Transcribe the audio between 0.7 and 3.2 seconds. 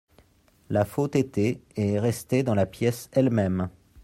La faute était et est restée dans la pièce